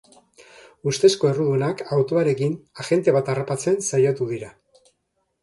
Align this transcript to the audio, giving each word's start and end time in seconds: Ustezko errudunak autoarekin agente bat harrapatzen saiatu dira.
Ustezko 0.91 1.29
errudunak 1.31 1.83
autoarekin 1.97 2.57
agente 2.85 3.15
bat 3.19 3.31
harrapatzen 3.35 3.79
saiatu 3.91 4.31
dira. 4.33 4.53